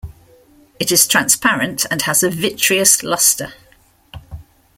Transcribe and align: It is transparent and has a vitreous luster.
It 0.79 0.91
is 0.91 1.05
transparent 1.07 1.85
and 1.91 2.01
has 2.01 2.23
a 2.23 2.31
vitreous 2.31 3.03
luster. 3.03 3.53